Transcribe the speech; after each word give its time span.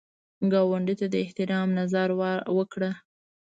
ګاونډي 0.51 0.95
ته 0.99 1.05
د 1.13 1.15
احترام 1.25 1.67
نظر 1.79 2.07
وکړه 2.57 2.91